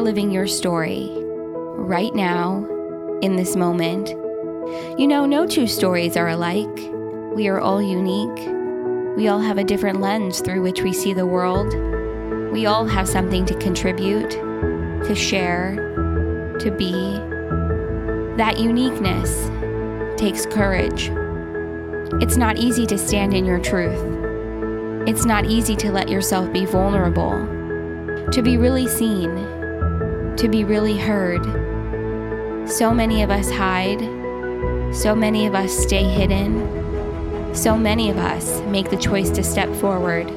[0.00, 1.10] are living your story
[1.76, 2.66] right now,
[3.20, 4.08] in this moment.
[4.98, 6.74] You know, no two stories are alike.
[7.34, 8.48] We are all unique.
[9.16, 11.74] We all have a different lens through which we see the world.
[12.50, 15.76] We all have something to contribute, to share,
[16.60, 16.92] to be.
[18.38, 19.50] That uniqueness
[20.18, 21.10] takes courage.
[22.22, 24.00] It's not easy to stand in your truth.
[25.06, 27.32] It's not easy to let yourself be vulnerable,
[28.32, 29.49] to be really seen,
[30.40, 31.44] to be really heard.
[32.66, 34.00] So many of us hide,
[34.94, 39.68] so many of us stay hidden, so many of us make the choice to step
[39.76, 40.28] forward,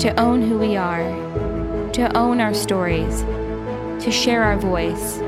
[0.00, 1.04] to own who we are,
[1.92, 3.20] to own our stories,
[4.02, 5.18] to share our voice.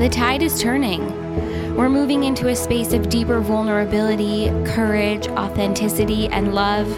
[0.00, 1.76] The tide is turning.
[1.76, 6.88] We're moving into a space of deeper vulnerability, courage, authenticity, and love.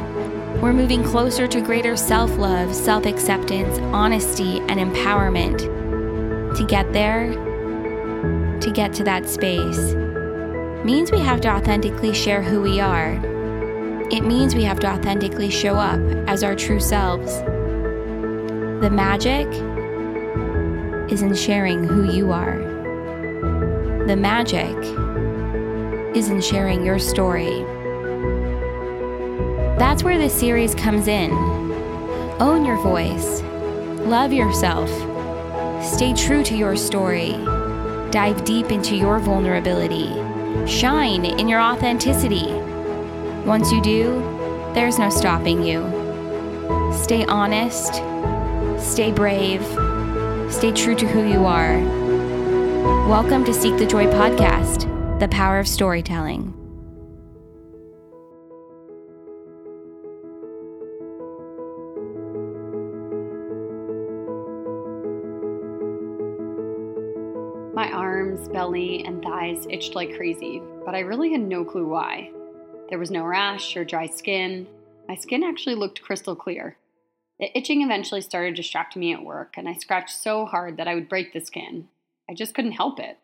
[0.61, 5.59] We're moving closer to greater self love, self acceptance, honesty, and empowerment.
[6.57, 7.31] To get there,
[8.61, 9.95] to get to that space,
[10.85, 13.13] means we have to authentically share who we are.
[14.11, 17.37] It means we have to authentically show up as our true selves.
[18.83, 19.47] The magic
[21.09, 22.59] is in sharing who you are.
[24.09, 24.77] The magic
[26.17, 27.65] is in sharing your story.
[29.79, 31.31] That's where this series comes in.
[32.41, 33.43] Own your voice,
[34.03, 34.91] love yourself,
[35.85, 37.35] stay true to your story,
[38.11, 40.09] dive deep into your vulnerability,
[40.67, 42.53] shine in your authenticity.
[43.47, 44.21] Once you do,
[44.75, 45.81] there's no stopping you.
[46.93, 47.95] Stay honest,
[48.85, 49.63] stay brave,
[50.53, 51.79] stay true to who you are.
[53.09, 56.38] Welcome to Seek the Joy podcast, the power of storytelling.
[68.69, 72.31] Belly, and thighs itched like crazy, but I really had no clue why.
[72.91, 74.67] There was no rash or dry skin.
[75.09, 76.77] My skin actually looked crystal clear.
[77.41, 80.95] The itching eventually started distracting me at work, and I scratched so hard that I
[80.95, 81.89] would break the skin.
[82.29, 83.17] I just couldn't help it.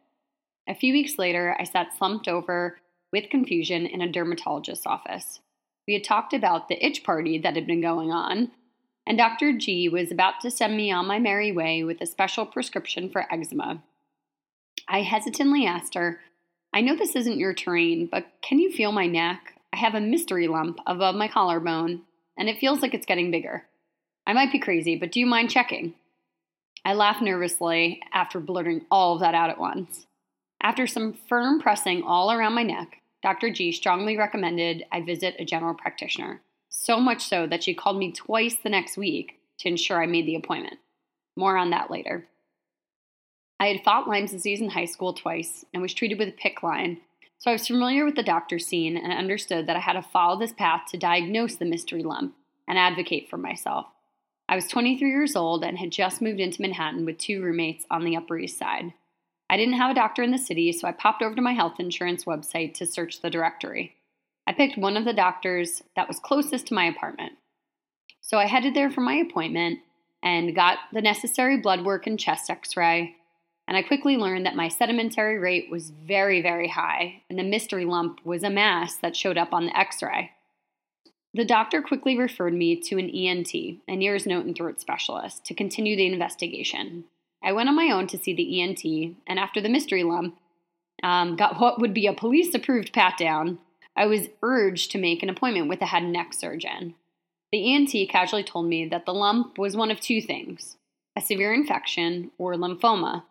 [0.66, 2.78] A few weeks later, I sat slumped over
[3.12, 5.40] with confusion in a dermatologist's office.
[5.86, 8.50] We had talked about the itch party that had been going on,
[9.06, 9.52] and Dr.
[9.58, 13.30] G was about to send me on my merry way with a special prescription for
[13.30, 13.82] eczema.
[14.88, 16.20] I hesitantly asked her,
[16.72, 19.54] I know this isn't your terrain, but can you feel my neck?
[19.72, 22.02] I have a mystery lump above my collarbone,
[22.36, 23.64] and it feels like it's getting bigger.
[24.26, 25.94] I might be crazy, but do you mind checking?
[26.84, 30.06] I laughed nervously after blurting all of that out at once.
[30.62, 33.50] After some firm pressing all around my neck, Dr.
[33.50, 38.12] G strongly recommended I visit a general practitioner, so much so that she called me
[38.12, 40.78] twice the next week to ensure I made the appointment.
[41.36, 42.26] More on that later.
[43.64, 46.62] I had fought Lyme disease in high school twice and was treated with a PICC
[46.62, 47.00] line,
[47.38, 50.38] so I was familiar with the doctor scene and understood that I had to follow
[50.38, 52.34] this path to diagnose the mystery lump
[52.68, 53.86] and advocate for myself.
[54.50, 58.04] I was 23 years old and had just moved into Manhattan with two roommates on
[58.04, 58.92] the Upper East Side.
[59.48, 61.80] I didn't have a doctor in the city, so I popped over to my health
[61.80, 63.94] insurance website to search the directory.
[64.46, 67.32] I picked one of the doctors that was closest to my apartment.
[68.20, 69.78] So I headed there for my appointment
[70.22, 73.16] and got the necessary blood work and chest x ray,
[73.66, 77.84] and I quickly learned that my sedimentary rate was very, very high, and the mystery
[77.84, 80.32] lump was a mass that showed up on the x ray.
[81.32, 83.52] The doctor quickly referred me to an ENT,
[83.88, 87.04] an ears, nose, and throat specialist, to continue the investigation.
[87.42, 88.84] I went on my own to see the ENT,
[89.26, 90.36] and after the mystery lump
[91.02, 93.58] um, got what would be a police approved pat down,
[93.96, 96.94] I was urged to make an appointment with a head and neck surgeon.
[97.52, 100.76] The ENT casually told me that the lump was one of two things
[101.16, 103.22] a severe infection or lymphoma.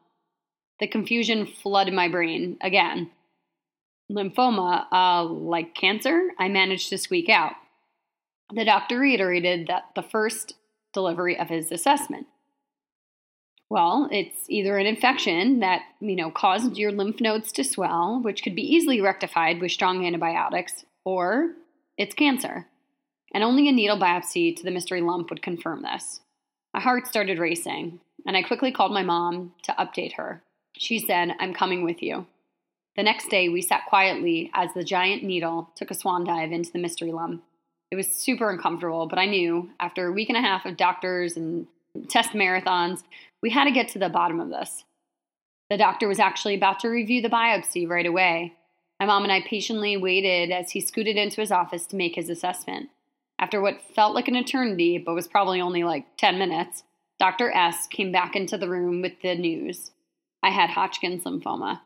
[0.79, 3.11] The confusion flooded my brain again.
[4.11, 6.29] Lymphoma, uh, like cancer?
[6.39, 7.53] I managed to squeak out.
[8.53, 10.53] The doctor reiterated that the first
[10.93, 12.27] delivery of his assessment.
[13.69, 18.43] Well, it's either an infection that, you know, caused your lymph nodes to swell, which
[18.43, 21.53] could be easily rectified with strong antibiotics, or
[21.97, 22.67] it's cancer.
[23.33, 26.21] And only a needle biopsy to the mystery lump would confirm this.
[26.73, 30.43] My heart started racing, and I quickly called my mom to update her.
[30.83, 32.27] She said, I'm coming with you.
[32.97, 36.73] The next day, we sat quietly as the giant needle took a swan dive into
[36.73, 37.41] the mystery lump.
[37.89, 41.37] It was super uncomfortable, but I knew after a week and a half of doctors
[41.37, 41.67] and
[42.09, 43.03] test marathons,
[43.41, 44.83] we had to get to the bottom of this.
[45.69, 48.53] The doctor was actually about to review the biopsy right away.
[48.99, 52.29] My mom and I patiently waited as he scooted into his office to make his
[52.29, 52.89] assessment.
[53.39, 56.83] After what felt like an eternity, but was probably only like 10 minutes,
[57.19, 57.51] Dr.
[57.51, 59.91] S came back into the room with the news.
[60.43, 61.79] I had Hodgkin's lymphoma.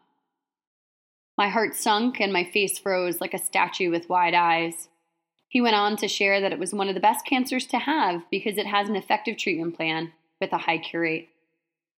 [1.38, 4.90] My heart sunk and my face froze like a statue with wide eyes.
[5.48, 8.24] He went on to share that it was one of the best cancers to have
[8.32, 10.12] because it has an effective treatment plan
[10.42, 11.30] with a high cure rate.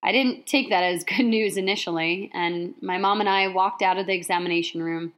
[0.04, 3.98] I didn't take that as good news initially, and my mom and I walked out
[3.98, 5.14] of the examination room.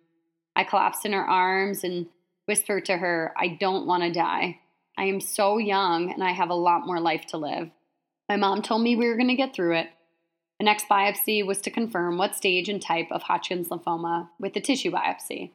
[0.55, 2.07] I collapsed in her arms and
[2.45, 4.59] whispered to her, I don't want to die.
[4.97, 7.69] I am so young and I have a lot more life to live.
[8.29, 9.87] My mom told me we were going to get through it.
[10.61, 14.61] The next biopsy was to confirm what stage and type of Hodgkin's lymphoma with the
[14.61, 15.49] tissue biopsy.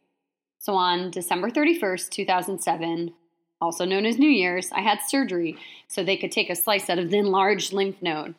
[0.58, 3.14] So on December 31st, 2007,
[3.60, 6.98] also known as New Year's, I had surgery so they could take a slice out
[6.98, 8.34] of the enlarged lymph node.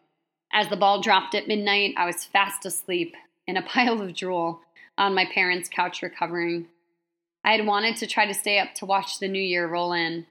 [0.52, 3.16] As the ball dropped at midnight, I was fast asleep
[3.48, 4.60] in a pile of drool
[4.98, 6.68] on my parents' couch recovering.
[7.46, 10.26] I had wanted to try to stay up to watch the new year roll in.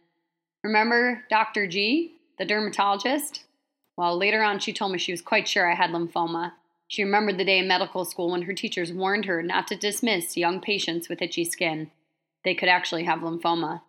[0.63, 1.67] Remember Dr.
[1.67, 3.46] G, the dermatologist?
[3.97, 6.53] Well, later on, she told me she was quite sure I had lymphoma.
[6.89, 10.37] She remembered the day in medical school when her teachers warned her not to dismiss
[10.37, 11.91] young patients with itchy skin.
[12.45, 13.83] They could actually have lymphoma.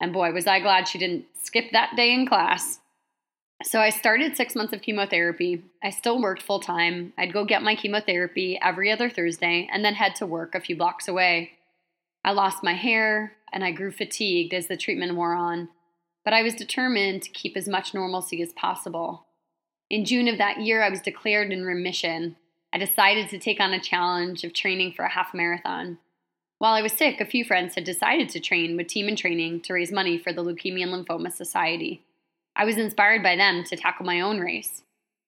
[0.00, 2.80] And boy, was I glad she didn't skip that day in class.
[3.62, 5.62] So I started six months of chemotherapy.
[5.82, 7.14] I still worked full time.
[7.16, 10.76] I'd go get my chemotherapy every other Thursday and then head to work a few
[10.76, 11.52] blocks away.
[12.22, 15.70] I lost my hair and I grew fatigued as the treatment wore on,
[16.24, 19.25] but I was determined to keep as much normalcy as possible.
[19.88, 22.36] In June of that year, I was declared in remission.
[22.72, 25.98] I decided to take on a challenge of training for a half marathon.
[26.58, 29.60] While I was sick, a few friends had decided to train with Team in Training
[29.62, 32.02] to raise money for the Leukemia and Lymphoma Society.
[32.56, 34.82] I was inspired by them to tackle my own race.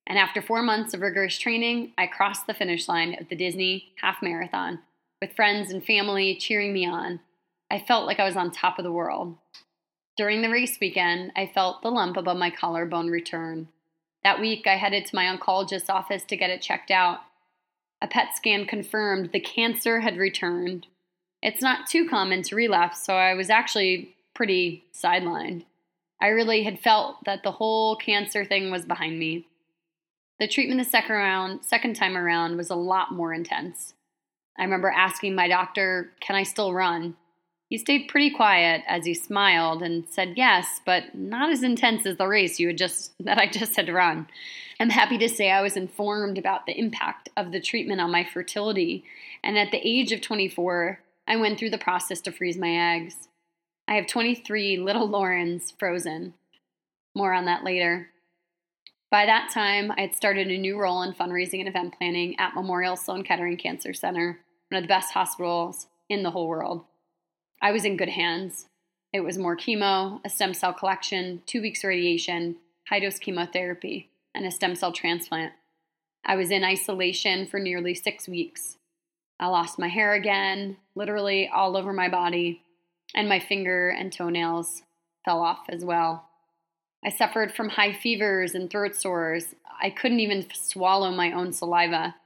[0.07, 3.93] And after four months of rigorous training, I crossed the finish line of the Disney
[4.01, 4.81] half marathon
[5.21, 7.21] with friends and family cheering me on.
[7.71, 9.37] I felt like I was on top of the world.
[10.17, 13.69] During the race weekend, I felt the lump above my collarbone return.
[14.25, 17.21] That week, I headed to my oncologist's office to get it checked out.
[18.01, 20.87] A PET scan confirmed the cancer had returned.
[21.43, 25.65] It's not too common to relapse, so I was actually pretty sidelined.
[26.21, 29.47] I really had felt that the whole cancer thing was behind me.
[30.41, 33.95] The treatment the second round, second time around was a lot more intense.
[34.57, 37.17] I remember asking my doctor, "Can I still run?"
[37.69, 42.17] He stayed pretty quiet as he smiled and said yes, but not as intense as
[42.17, 44.27] the race you had just that I just had to run.
[44.81, 48.25] I'm happy to say I was informed about the impact of the treatment on my
[48.25, 49.05] fertility,
[49.43, 53.29] and at the age of 24, I went through the process to freeze my eggs.
[53.87, 56.35] I have 23 little Laurens frozen.
[57.15, 58.09] More on that later.
[59.11, 62.55] By that time, I had started a new role in fundraising and event planning at
[62.55, 64.39] Memorial Sloan Kettering Cancer Center,
[64.69, 66.85] one of the best hospitals in the whole world.
[67.61, 68.67] I was in good hands.
[69.13, 72.57] It was more chemo, a stem cell collection, two weeks radiation,
[72.89, 75.53] high dose chemotherapy, and a stem cell transplant.
[76.25, 78.77] I was in isolation for nearly six weeks.
[79.41, 82.63] I lost my hair again, literally all over my body
[83.15, 84.83] and my finger and toenails
[85.25, 86.29] fell off as well.
[87.05, 89.55] I suffered from high fevers and throat sores.
[89.81, 92.17] I couldn't even swallow my own saliva.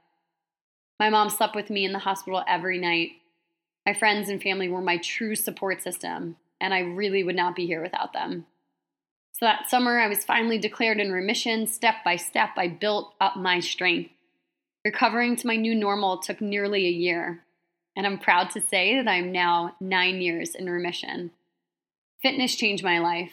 [0.99, 3.11] My mom slept with me in the hospital every night.
[3.85, 7.65] My friends and family were my true support system, and I really would not be
[7.65, 8.45] here without them.
[9.33, 11.67] So that summer, I was finally declared in remission.
[11.67, 14.11] Step by step, I built up my strength.
[14.85, 17.43] Recovering to my new normal took nearly a year
[17.95, 21.31] and I'm proud to say that I'm now nine years in remission.
[22.21, 23.31] Fitness changed my life.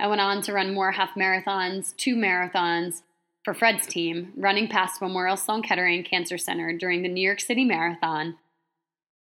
[0.00, 3.02] I went on to run more half marathons, two marathons
[3.44, 7.64] for Fred's team, running past Memorial Sloan Kettering Cancer Center during the New York City
[7.64, 8.36] Marathon.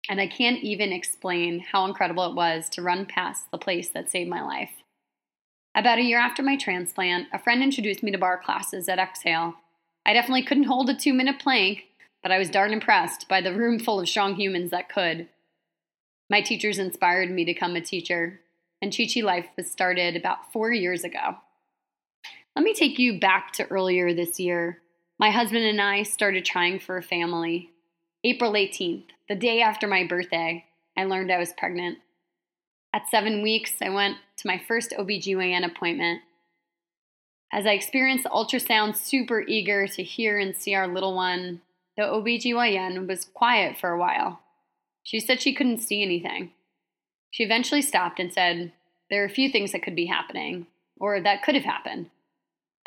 [0.10, 4.12] And I can't even explain how incredible it was to run past the place that
[4.12, 4.72] saved my life.
[5.75, 9.55] About a year after my transplant, a friend introduced me to barre classes at Exhale.
[10.05, 11.86] I definitely couldn't hold a two minute plank,
[12.22, 15.29] but I was darn impressed by the room full of strong humans that could.
[16.29, 18.41] My teachers inspired me to become a teacher,
[18.81, 21.38] and Chi Chi Life was started about four years ago.
[22.55, 24.79] Let me take you back to earlier this year.
[25.17, 27.72] My husband and I started trying for a family.
[28.25, 30.63] April 18th, the day after my birthday,
[30.96, 31.98] I learned I was pregnant.
[32.94, 36.22] At seven weeks, I went to my first OBGYN appointment.
[37.51, 41.60] As I experienced the ultrasound, super eager to hear and see our little one,
[41.98, 44.39] the OBGYN was quiet for a while.
[45.03, 46.51] She said she couldn't see anything.
[47.30, 48.72] She eventually stopped and said,
[49.10, 52.10] There are a few things that could be happening, or that could have happened.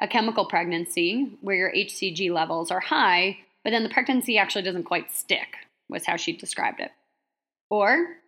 [0.01, 4.85] A chemical pregnancy, where your HCG levels are high, but then the pregnancy actually doesn't
[4.85, 5.57] quite stick,
[5.89, 6.93] was how she described it.
[7.69, 8.19] Or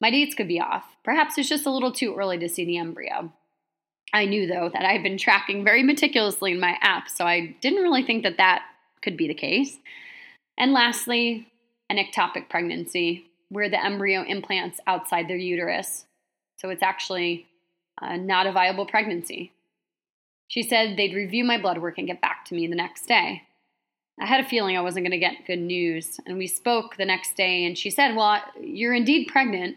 [0.00, 0.84] my dates could be off.
[1.02, 3.32] Perhaps it's just a little too early to see the embryo.
[4.12, 7.56] I knew, though, that I had been tracking very meticulously in my app, so I
[7.60, 8.62] didn't really think that that
[9.02, 9.76] could be the case.
[10.56, 11.48] And lastly,
[11.90, 16.04] an ectopic pregnancy, where the embryo implants outside their uterus.
[16.54, 17.48] So it's actually
[18.00, 19.50] uh, not a viable pregnancy.
[20.46, 23.42] She said they'd review my blood work and get back to me the next day.
[24.20, 27.04] I had a feeling I wasn't going to get good news, and we spoke the
[27.04, 29.76] next day, and she said, Well, you're indeed pregnant,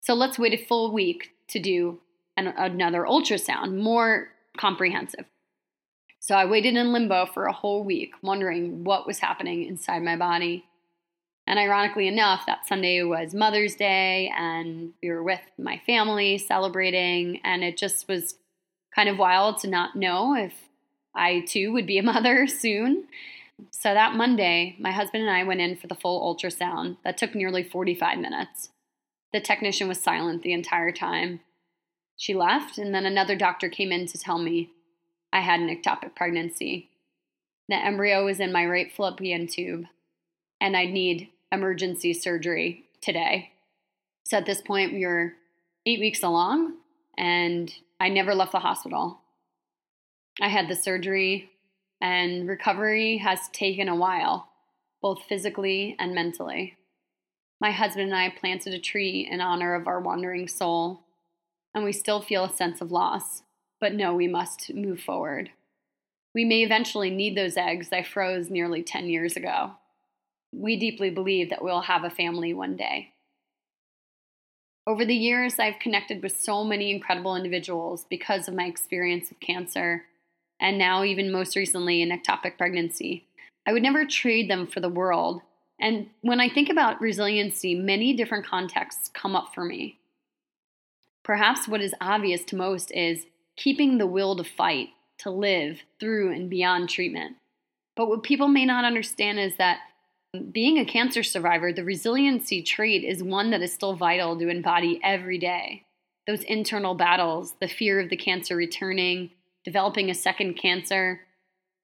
[0.00, 1.98] so let's wait a full week to do
[2.36, 5.24] an, another ultrasound, more comprehensive.
[6.20, 10.16] So I waited in limbo for a whole week, wondering what was happening inside my
[10.16, 10.64] body.
[11.46, 17.40] And ironically enough, that Sunday was Mother's Day, and we were with my family celebrating,
[17.44, 18.34] and it just was
[18.94, 20.52] kind of wild to not know if
[21.14, 23.04] I too would be a mother soon.
[23.70, 26.96] So that Monday, my husband and I went in for the full ultrasound.
[27.04, 28.70] That took nearly 45 minutes.
[29.32, 31.40] The technician was silent the entire time.
[32.16, 34.70] She left, and then another doctor came in to tell me
[35.32, 36.88] I had an ectopic pregnancy.
[37.68, 39.84] The embryo was in my right fallopian tube,
[40.60, 43.52] and I'd need emergency surgery today.
[44.24, 45.34] So at this point, we were
[45.86, 46.74] eight weeks along,
[47.16, 49.20] and I never left the hospital.
[50.40, 51.50] I had the surgery
[52.00, 54.48] and recovery has taken a while,
[55.02, 56.76] both physically and mentally.
[57.60, 61.00] My husband and I planted a tree in honor of our wandering soul,
[61.74, 63.42] and we still feel a sense of loss,
[63.80, 65.50] but know we must move forward.
[66.34, 69.72] We may eventually need those eggs I froze nearly 10 years ago.
[70.52, 73.12] We deeply believe that we'll have a family one day.
[74.86, 79.40] Over the years, I've connected with so many incredible individuals because of my experience with
[79.40, 80.04] cancer
[80.60, 83.26] and now even most recently an ectopic pregnancy.
[83.66, 85.42] I would never trade them for the world.
[85.80, 89.98] And when I think about resiliency, many different contexts come up for me.
[91.22, 94.88] Perhaps what is obvious to most is keeping the will to fight,
[95.18, 97.36] to live through and beyond treatment.
[97.96, 99.80] But what people may not understand is that
[100.52, 105.00] being a cancer survivor, the resiliency trait is one that is still vital to embody
[105.02, 105.84] every day.
[106.26, 109.30] Those internal battles, the fear of the cancer returning,
[109.68, 111.20] developing a second cancer.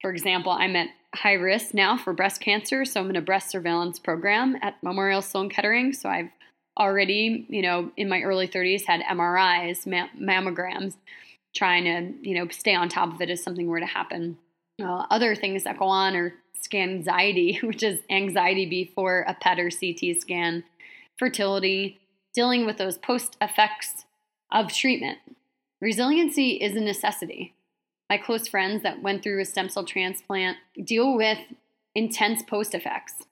[0.01, 3.51] For example, I'm at high risk now for breast cancer, so I'm in a breast
[3.51, 5.93] surveillance program at Memorial Sloan Kettering.
[5.93, 6.31] So I've
[6.79, 10.95] already, you know, in my early 30s had MRIs, ma- mammograms,
[11.55, 14.39] trying to, you know, stay on top of it if something were to happen.
[14.81, 19.59] Uh, other things that go on are scan anxiety, which is anxiety before a PET
[19.59, 20.63] or CT scan,
[21.19, 21.99] fertility,
[22.33, 24.05] dealing with those post effects
[24.51, 25.19] of treatment.
[25.81, 27.53] Resiliency is a necessity
[28.09, 31.39] my close friends that went through a stem cell transplant deal with
[31.95, 33.23] intense post effects.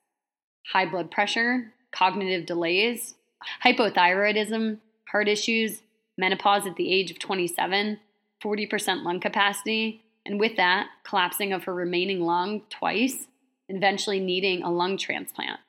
[0.71, 3.15] High blood pressure, cognitive delays,
[3.63, 4.79] hypothyroidism,
[5.11, 5.81] heart issues,
[6.17, 7.99] menopause at the age of 27,
[8.43, 13.27] 40% lung capacity, and with that, collapsing of her remaining lung twice,
[13.69, 15.59] eventually needing a lung transplant.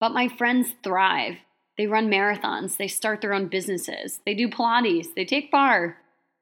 [0.00, 1.36] But my friends thrive.
[1.76, 5.96] They run marathons, they start their own businesses, they do Pilates, they take barre,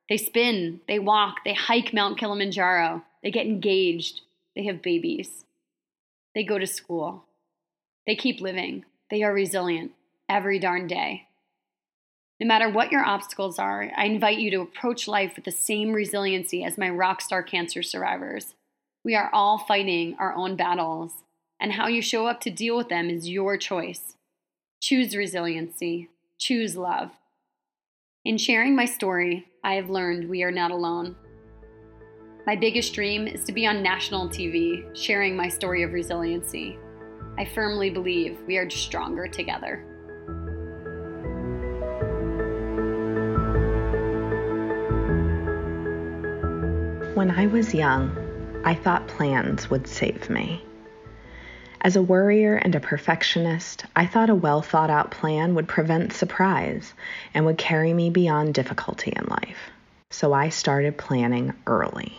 [0.08, 4.22] they spin, they walk, they hike Mount Kilimanjaro, they get engaged,
[4.54, 5.44] they have babies,
[6.34, 7.25] they go to school,
[8.06, 9.92] they keep living, they are resilient
[10.28, 11.26] every darn day.
[12.38, 15.92] No matter what your obstacles are, I invite you to approach life with the same
[15.92, 18.54] resiliency as my rockstar cancer survivors.
[19.02, 21.12] We are all fighting our own battles,
[21.58, 24.14] and how you show up to deal with them is your choice.
[24.80, 27.12] Choose resiliency, choose love.
[28.26, 31.14] In sharing my story, I have learned we are not alone.
[32.45, 36.76] My biggest dream is to be on national TV, sharing my story of resiliency.
[37.38, 39.85] I firmly believe we are stronger together.
[47.14, 48.11] When I was young,
[48.64, 50.65] I thought plans would save me.
[51.80, 56.12] As a worrier and a perfectionist, I thought a well thought out plan would prevent
[56.12, 56.95] surprise
[57.35, 59.71] and would carry me beyond difficulty in life.
[60.11, 62.18] So I started planning early.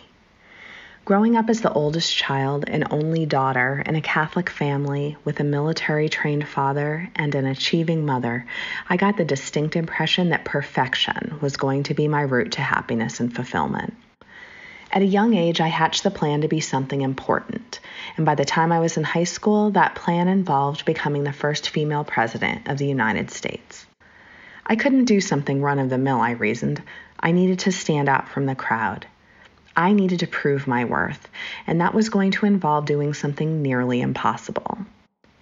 [1.04, 5.44] Growing up as the oldest child and only daughter in a Catholic family with a
[5.44, 8.44] military trained father and an achieving mother,
[8.90, 13.20] I got the distinct impression that perfection was going to be my route to happiness
[13.20, 13.94] and fulfillment.
[14.90, 17.80] At a young age, I hatched the plan to be something important,
[18.16, 21.68] and by the time I was in high school, that plan involved becoming the first
[21.68, 23.86] female president of the United States.
[24.64, 26.82] I couldn't do something run of the mill, I reasoned.
[27.20, 29.06] I needed to stand out from the crowd.
[29.76, 31.28] I needed to prove my worth,
[31.66, 34.78] and that was going to involve doing something nearly impossible.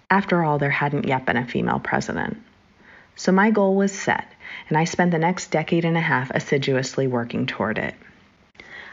[0.09, 2.37] After all, there hadn't yet been a female president.
[3.15, 4.31] So my goal was set
[4.69, 7.95] and I spent the next decade and a half assiduously working toward it.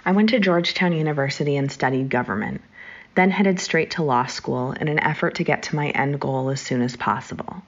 [0.06, 2.60] I went to Georgetown University and studied government,
[3.14, 6.50] then headed straight to law school in an effort to get to my end goal
[6.50, 7.62] as soon as possible.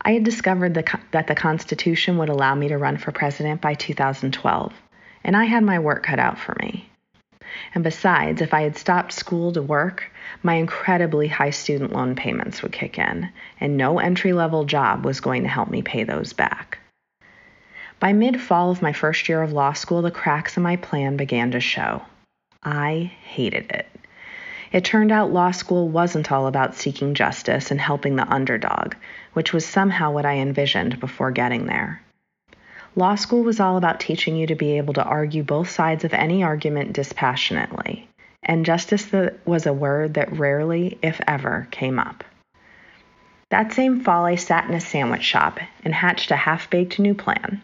[0.00, 3.74] I had discovered the, that the Constitution would allow me to run for president by
[3.74, 4.72] 2012,
[5.24, 6.88] and I had my work cut out for me.
[7.74, 10.10] And besides, if I had stopped school to work,
[10.42, 13.28] my incredibly high student loan payments would kick in,
[13.60, 16.78] and no entry level job was going to help me pay those back.
[18.02, 21.16] By mid fall of my first year of law school, the cracks in my plan
[21.16, 22.02] began to show.
[22.60, 23.86] I hated it.
[24.72, 28.96] It turned out law school wasn't all about seeking justice and helping the underdog,
[29.34, 32.02] which was somehow what I envisioned before getting there.
[32.96, 36.12] Law school was all about teaching you to be able to argue both sides of
[36.12, 38.08] any argument dispassionately,
[38.42, 39.12] and justice
[39.44, 42.24] was a word that rarely, if ever, came up.
[43.50, 47.14] That same fall, I sat in a sandwich shop and hatched a half baked new
[47.14, 47.62] plan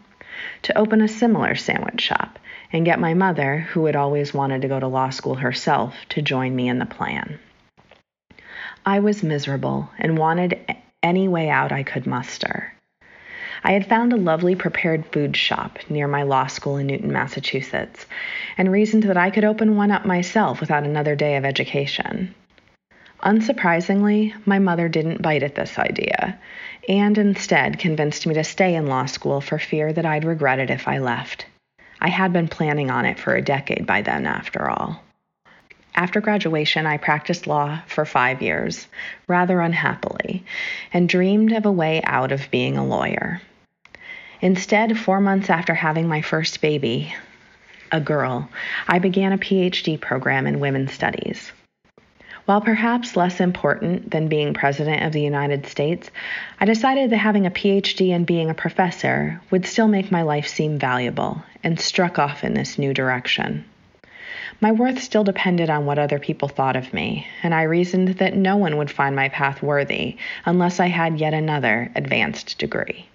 [0.63, 2.39] to open a similar sandwich shop
[2.71, 6.21] and get my mother, who had always wanted to go to law school herself, to
[6.21, 7.39] join me in the plan.
[8.85, 10.59] I was miserable and wanted
[11.03, 12.73] any way out I could muster.
[13.63, 18.05] I had found a lovely prepared food shop near my law school in Newton, Massachusetts,
[18.57, 22.33] and reasoned that I could open one up myself without another day of education.
[23.21, 26.39] Unsurprisingly, my mother didn't bite at this idea,
[26.89, 30.71] and instead convinced me to stay in law school for fear that I'd regret it
[30.71, 31.45] if I left.
[32.01, 35.01] I had been planning on it for a decade by then, after all.
[35.93, 38.87] After graduation, I practiced law for five years,
[39.27, 40.43] rather unhappily,
[40.91, 43.41] and dreamed of a way out of being a lawyer.
[44.41, 47.13] Instead, four months after having my first baby,
[47.91, 48.49] a girl,
[48.87, 51.51] I began a PhD program in women's studies.
[52.49, 56.09] While perhaps less important than being President of the United States,
[56.59, 60.47] I decided that having a PhD and being a professor would still make my life
[60.47, 63.65] seem valuable and struck off in this new direction.
[64.61, 68.35] My worth still depended on what other people thought of me, and I reasoned that
[68.35, 73.07] no one would find my path worthy unless I had yet another advanced degree.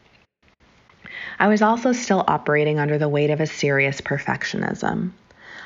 [1.41, 5.11] I was also still operating under the weight of a serious perfectionism.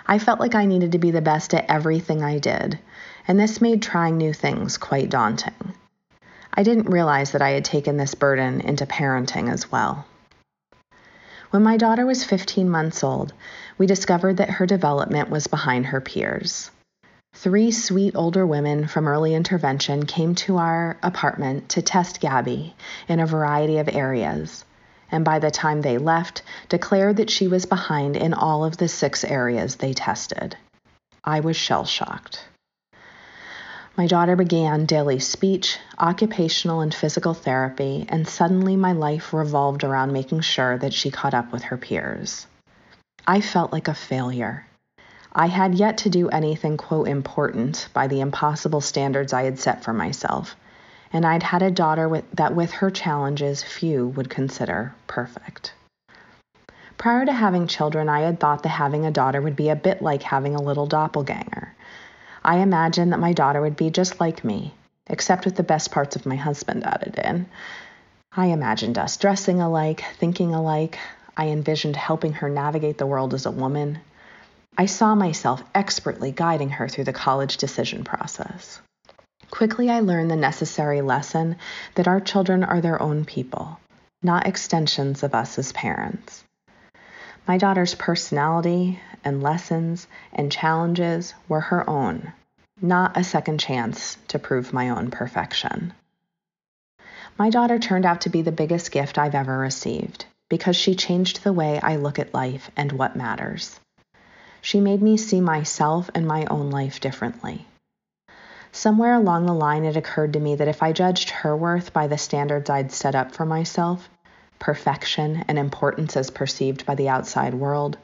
[0.07, 2.79] I felt like I needed to be the best at everything I did,
[3.29, 5.75] and this made trying new things quite daunting.
[6.55, 10.07] I didn't realize that I had taken this burden into parenting as well.
[11.51, 13.33] When my daughter was 15 months old,
[13.77, 16.71] we discovered that her development was behind her peers.
[17.35, 22.75] Three sweet older women from early intervention came to our apartment to test Gabby
[23.07, 24.65] in a variety of areas,
[25.11, 28.89] and by the time they left, declared that she was behind in all of the
[28.89, 30.57] six areas they tested.
[31.23, 32.45] I was shell shocked.
[33.99, 40.13] My daughter began daily speech, occupational and physical therapy, and suddenly my life revolved around
[40.13, 42.47] making sure that she caught up with her peers.
[43.27, 44.69] I felt like a failure.
[45.33, 49.83] I had yet to do anything, quote, important by the impossible standards I had set
[49.83, 50.55] for myself,
[51.13, 55.73] and I'd had a daughter with, that, with her challenges, few would consider perfect.
[56.99, 60.03] Prior to having children, I had thought that having a daughter would be a bit
[60.03, 61.75] like having a little doppelganger.
[62.49, 64.73] I imagined that my daughter would be just like me,
[65.07, 67.47] except with the best parts of my husband added in.
[68.33, 70.99] I imagined us dressing alike, thinking alike.
[71.37, 73.99] I envisioned helping her navigate the world as a woman.
[74.79, 78.81] I saw myself expertly guiding her through the college decision process.
[79.51, 81.57] Quickly, I learned the necessary lesson
[81.97, 83.79] that our children are their own people,
[84.23, 86.45] not extensions of us as parents.
[87.47, 92.33] My daughter's personality and lessons and challenges were her own,
[92.81, 95.93] not a second chance to prove my own perfection.
[97.39, 101.43] My daughter turned out to be the biggest gift I've ever received because she changed
[101.43, 103.79] the way I look at life and what matters.
[104.61, 107.67] She made me see myself and my own life differently.
[108.73, 112.07] Somewhere along the line, it occurred to me that if I judged her worth by
[112.07, 114.09] the standards I'd set up for myself,
[114.59, 117.99] perfection, and importance as perceived by the outside world,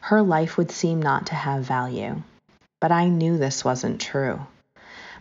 [0.00, 2.22] her life would seem not to have value.
[2.82, 4.40] But I knew this wasn't true.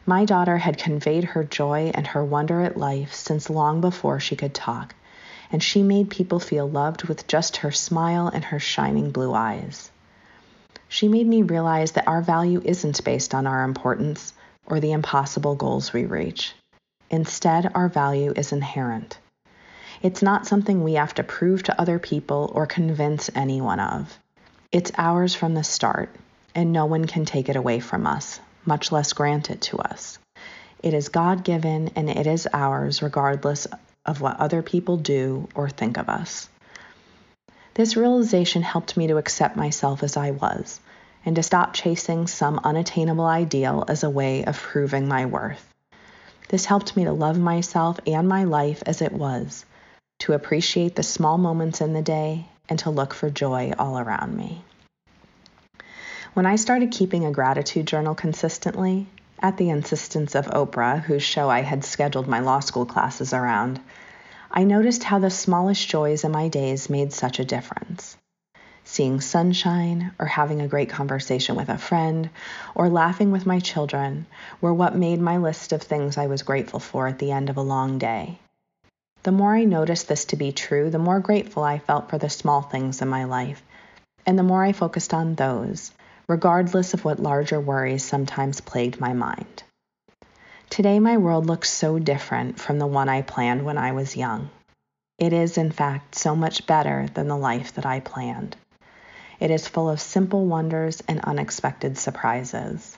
[0.07, 4.35] My daughter had conveyed her joy and her wonder at life since long before she
[4.35, 4.95] could talk,
[5.51, 9.91] and she made people feel loved with just her smile and her shining blue eyes.
[10.87, 14.33] She made me realize that our value isn't based on our importance
[14.65, 16.55] or the impossible goals we reach.
[17.11, 19.19] Instead, our value is inherent.
[20.01, 24.17] It's not something we have to prove to other people or convince anyone of.
[24.71, 26.09] It's ours from the start,
[26.55, 30.19] and no one can take it away from us, much less grant it to us.
[30.83, 33.67] It is God given and it is ours regardless
[34.05, 36.49] of what other people do or think of us.
[37.73, 40.79] This realization helped me to accept myself as I was
[41.25, 45.67] and to stop chasing some unattainable ideal as a way of proving my worth.
[46.49, 49.65] This helped me to love myself and my life as it was,
[50.19, 54.35] to appreciate the small moments in the day, and to look for joy all around
[54.35, 54.63] me.
[56.33, 59.05] When I started keeping a gratitude journal consistently,
[59.41, 63.81] at the insistence of Oprah, whose show I had scheduled my law school classes around,
[64.49, 68.15] I noticed how the smallest joys in my days made such a difference.
[68.85, 72.29] Seeing sunshine, or having a great conversation with a friend,
[72.75, 74.25] or laughing with my children
[74.61, 77.57] were what made my list of things I was grateful for at the end of
[77.57, 78.39] a long day.
[79.23, 82.29] The more I noticed this to be true, the more grateful I felt for the
[82.29, 83.61] small things in my life,
[84.25, 85.91] and the more I focused on those,
[86.27, 89.63] regardless of what larger worries sometimes plagued my mind.
[90.69, 94.49] Today, my world looks so different from the one I planned when I was young.
[95.19, 98.55] It is, in fact, so much better than the life that I planned.
[99.39, 102.97] It is full of simple wonders and unexpected surprises.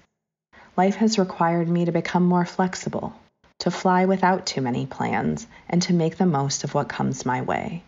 [0.78, 3.14] Life has required me to become more flexible,
[3.60, 7.42] to fly without too many plans, and to make the most of what comes my
[7.42, 7.84] way.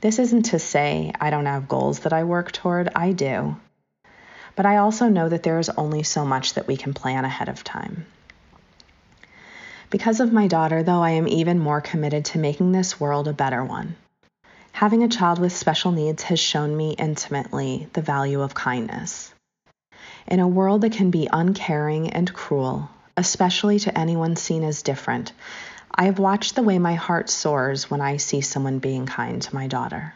[0.00, 3.56] This isn't to say I don't have goals that I work toward, I do.
[4.60, 7.48] But I also know that there is only so much that we can plan ahead
[7.48, 8.04] of time.
[9.88, 13.32] Because of my daughter, though, I am even more committed to making this world a
[13.32, 13.96] better one.
[14.72, 19.32] Having a child with special needs has shown me intimately the value of kindness.
[20.26, 25.32] In a world that can be uncaring and cruel, especially to anyone seen as different,
[25.94, 29.54] I have watched the way my heart soars when I see someone being kind to
[29.54, 30.12] my daughter.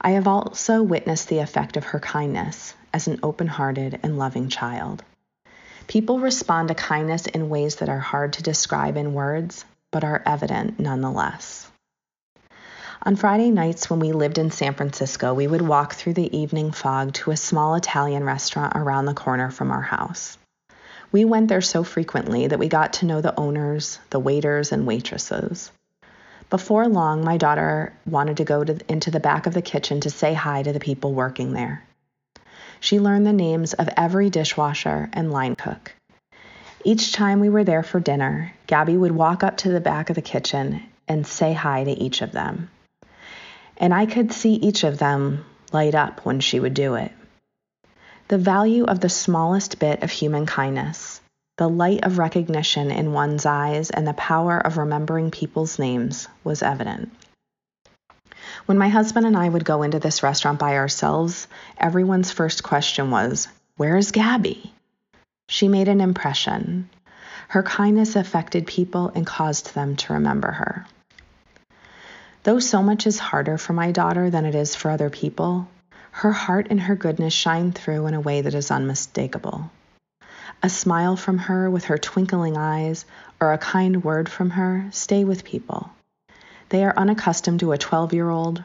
[0.00, 4.48] I have also witnessed the effect of her kindness as an open hearted and loving
[4.48, 5.02] child.
[5.88, 10.22] People respond to kindness in ways that are hard to describe in words, but are
[10.24, 11.68] evident nonetheless.
[13.02, 16.70] On Friday nights when we lived in San Francisco, we would walk through the evening
[16.70, 20.38] fog to a small Italian restaurant around the corner from our house.
[21.10, 24.86] We went there so frequently that we got to know the owners, the waiters, and
[24.86, 25.72] waitresses.
[26.48, 30.10] Before long, my daughter wanted to go to, into the back of the kitchen to
[30.10, 31.82] say hi to the people working there
[32.80, 35.94] she learned the names of every dishwasher and line cook.
[36.84, 40.16] Each time we were there for dinner, Gabby would walk up to the back of
[40.16, 42.70] the kitchen and say hi to each of them.
[43.76, 47.12] And I could see each of them light up when she would do it.
[48.28, 51.20] The value of the smallest bit of human kindness,
[51.56, 56.62] the light of recognition in one's eyes, and the power of remembering people's names was
[56.62, 57.12] evident.
[58.66, 63.10] When my husband and I would go into this restaurant by ourselves, everyone's first question
[63.10, 64.72] was, Where is Gabby?
[65.48, 66.88] She made an impression.
[67.48, 70.86] Her kindness affected people and caused them to remember her.
[72.44, 75.68] Though so much is harder for my daughter than it is for other people,
[76.10, 79.70] her heart and her goodness shine through in a way that is unmistakable.
[80.62, 83.04] A smile from her with her twinkling eyes
[83.40, 85.90] or a kind word from her stay with people.
[86.74, 88.64] They are unaccustomed to a 12 year old,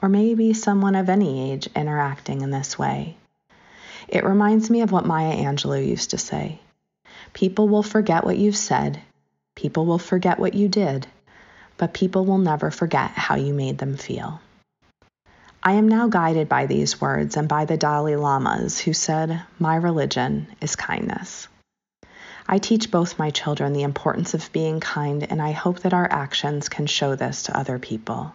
[0.00, 3.16] or maybe someone of any age, interacting in this way.
[4.06, 6.60] It reminds me of what Maya Angelou used to say
[7.32, 9.02] People will forget what you've said,
[9.56, 11.08] people will forget what you did,
[11.76, 14.40] but people will never forget how you made them feel.
[15.60, 19.74] I am now guided by these words and by the Dalai Lamas who said, My
[19.74, 21.48] religion is kindness.
[22.52, 26.08] I teach both my children the importance of being kind, and I hope that our
[26.10, 28.34] actions can show this to other people.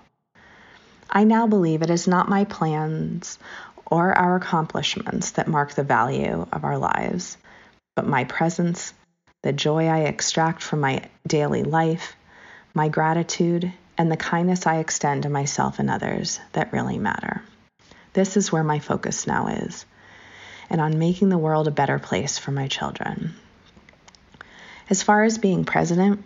[1.09, 3.37] I now believe it is not my plans
[3.85, 7.37] or our accomplishments that mark the value of our lives,
[7.93, 8.93] but my presence,
[9.43, 12.15] the joy I extract from my daily life,
[12.73, 17.43] my gratitude, and the kindness I extend to myself and others that really matter.
[18.13, 19.85] This is where my focus now is,
[20.69, 23.35] and on making the world a better place for my children.
[24.87, 26.23] As far as being president,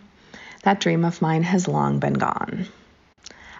[0.64, 2.66] that dream of mine has long been gone.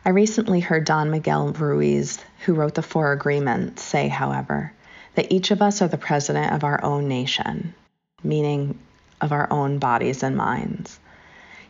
[0.05, 4.75] I recently heard Don Miguel Ruiz, who wrote the Four Agreements, say, however,
[5.15, 7.75] that each of us are the president of our own nation,
[8.23, 8.79] meaning
[9.23, 11.01] of our own bodies and minds.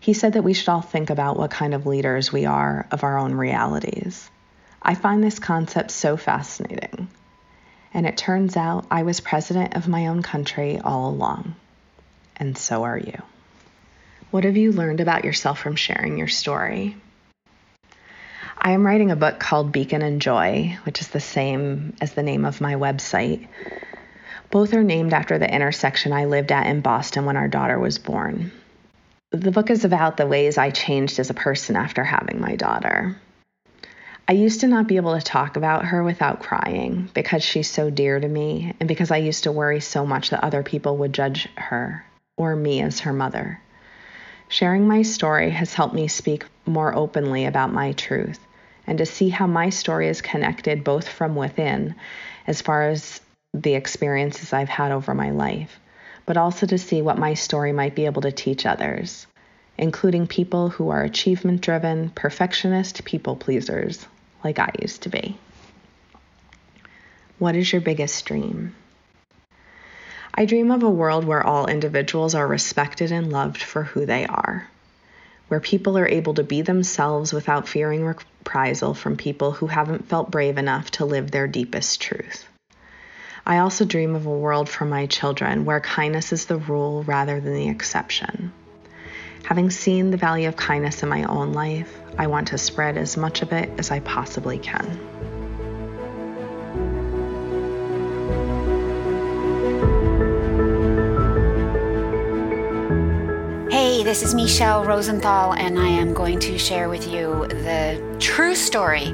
[0.01, 3.05] He said that we should all think about what kind of leaders we are of
[3.05, 4.29] our own realities.
[4.83, 7.07] I find this concept so fascinating.
[7.95, 11.55] And it turns out I was president of my own country all along
[12.40, 13.22] and so are you.
[14.31, 16.96] What have you learned about yourself from sharing your story?
[18.59, 22.22] I am writing a book called Beacon and Joy, which is the same as the
[22.22, 23.46] name of my website.
[24.50, 27.98] Both are named after the intersection I lived at in Boston when our daughter was
[27.98, 28.50] born.
[29.31, 33.16] The book is about the ways I changed as a person after having my daughter.
[34.29, 37.90] I used to not be able to talk about her without crying because she's so
[37.90, 41.12] dear to me and because I used to worry so much that other people would
[41.12, 42.05] judge her
[42.40, 43.61] or me as her mother.
[44.48, 48.40] Sharing my story has helped me speak more openly about my truth
[48.87, 51.94] and to see how my story is connected both from within,
[52.46, 53.20] as far as
[53.53, 55.79] the experiences I've had over my life,
[56.24, 59.26] but also to see what my story might be able to teach others
[59.81, 64.07] including people who are achievement driven, perfectionist people pleasers,
[64.44, 65.38] like I used to be.
[67.38, 68.74] What is your biggest dream?
[70.40, 74.24] I dream of a world where all individuals are respected and loved for who they
[74.24, 74.66] are,
[75.48, 80.31] where people are able to be themselves without fearing reprisal from people who haven't felt
[80.31, 82.48] brave enough to live their deepest truth.
[83.44, 87.38] I also dream of a world for my children where kindness is the rule rather
[87.38, 88.50] than the exception,
[89.44, 93.18] Having seen the value of kindness in my own life, I want to spread as
[93.18, 95.39] much of it as I possibly can.
[104.11, 109.12] This is Michelle Rosenthal, and I am going to share with you the true story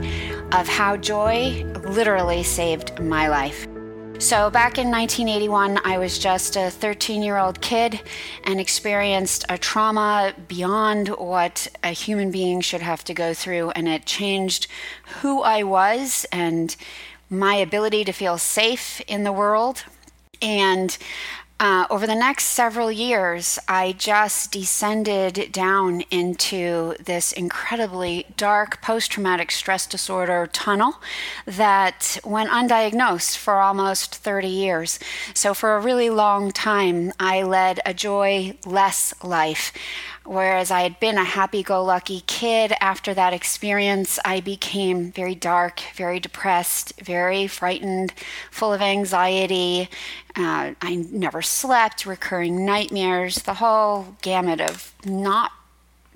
[0.53, 3.67] of how joy literally saved my life.
[4.19, 8.01] So, back in 1981, I was just a 13 year old kid
[8.45, 13.89] and experienced a trauma beyond what a human being should have to go through, and
[13.89, 14.67] it changed
[15.21, 16.75] who I was and
[17.29, 19.85] my ability to feel safe in the world.
[20.41, 20.97] And
[21.59, 29.12] uh, over the next several years, I just descended down into this incredibly dark post
[29.12, 30.97] traumatic stress disorder tunnel
[31.47, 34.99] that went undiagnosed for almost 30 years.
[35.33, 39.73] So, for a really long time, I led a joyless life.
[40.27, 45.37] Whereas I had been a happy go lucky kid, after that experience, I became very
[45.37, 48.12] dark, very depressed, very frightened,
[48.51, 49.89] full of anxiety.
[50.35, 55.53] Uh, I never slept, recurring nightmares, the whole gamut of not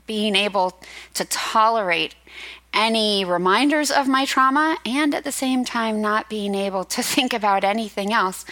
[0.06, 0.76] being able
[1.14, 2.16] to tolerate
[2.72, 7.32] any reminders of my trauma and at the same time not being able to think
[7.32, 8.44] about anything else.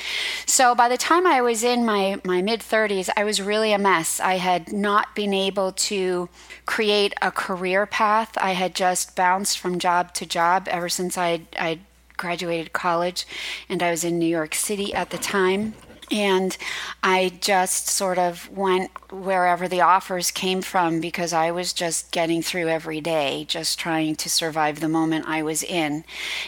[0.46, 3.78] So by the time I was in my, my mid 30s, I was really a
[3.78, 4.20] mess.
[4.20, 6.28] I had not been able to
[6.66, 8.36] create a career path.
[8.38, 11.80] I had just bounced from job to job ever since I I
[12.16, 13.26] graduated college
[13.68, 15.74] and I was in New York City at the time.
[16.10, 16.56] And
[17.02, 22.42] I just sort of went wherever the offers came from because I was just getting
[22.42, 26.04] through every day, just trying to survive the moment I was in.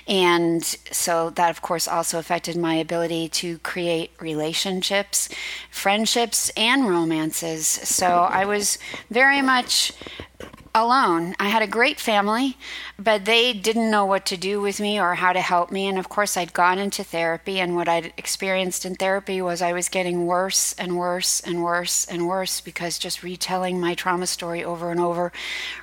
[0.07, 5.29] And so that, of course, also affected my ability to create relationships,
[5.71, 7.67] friendships, and romances.
[7.67, 8.79] So I was
[9.11, 9.93] very much
[10.75, 11.35] alone.
[11.39, 12.57] I had a great family,
[12.99, 15.89] but they didn't know what to do with me or how to help me.
[15.89, 19.73] And of course, I'd gone into therapy, and what I'd experienced in therapy was I
[19.73, 24.65] was getting worse and worse and worse and worse because just retelling my trauma story
[24.65, 25.33] over and over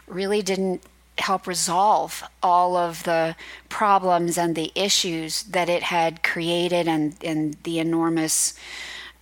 [0.07, 0.81] really didn't
[1.17, 3.35] help resolve all of the
[3.69, 8.53] problems and the issues that it had created and, and the enormous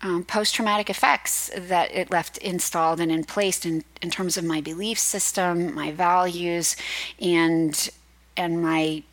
[0.01, 4.43] um, post traumatic effects that it left installed and in place in, in terms of
[4.43, 6.75] my belief system, my values,
[7.19, 7.89] and
[8.37, 9.03] and my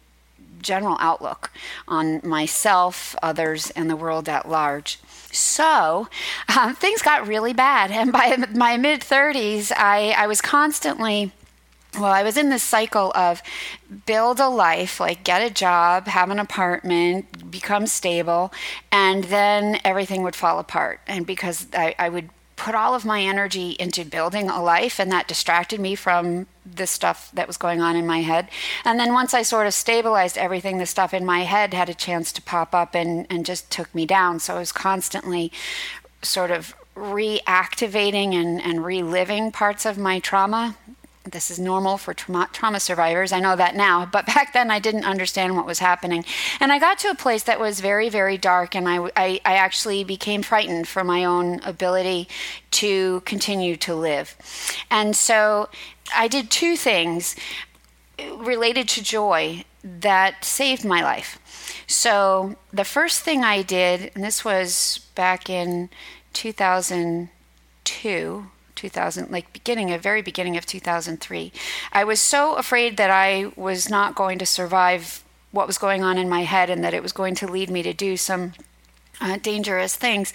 [0.61, 1.51] general outlook
[1.89, 4.99] on myself, others, and the world at large.
[5.33, 6.09] So
[6.57, 11.33] um, things got really bad, and by my mid 30s, I, I was constantly
[11.95, 13.43] well, I was in this cycle of
[14.07, 18.53] build a life, like get a job, have an apartment, become stable,
[18.91, 21.01] and then everything would fall apart.
[21.07, 25.11] And because I, I would put all of my energy into building a life, and
[25.13, 28.49] that distracted me from the stuff that was going on in my head.
[28.85, 31.95] And then once I sort of stabilized everything, the stuff in my head had a
[31.95, 34.39] chance to pop up and, and just took me down.
[34.39, 35.53] So I was constantly
[36.23, 40.77] sort of reactivating and, and reliving parts of my trauma
[41.25, 43.33] this is normal for trauma, trauma, survivors.
[43.33, 46.25] I know that now, but back then I didn't understand what was happening.
[46.61, 49.55] And I got to a place that was very, very dark, and I, I, I
[49.55, 52.29] actually became frightened for my own ability
[52.73, 54.37] to continue to live.
[54.91, 55.69] And so
[56.15, 57.37] I did two things
[58.37, 61.39] related to joy that saved my life.
[61.87, 65.91] So the first thing I did, and this was back in
[66.33, 71.53] 2002 2000 like beginning of very beginning of 2003
[71.93, 76.17] i was so afraid that i was not going to survive what was going on
[76.19, 78.53] in my head and that it was going to lead me to do some
[79.21, 80.33] uh, dangerous things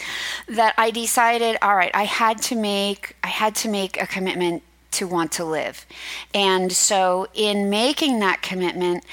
[0.47, 4.61] that i decided all right i had to make i had to make a commitment
[4.97, 5.85] to want to live.
[6.33, 9.05] And so, in making that commitment,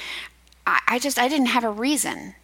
[0.67, 2.35] I, I just I didn't have a reason.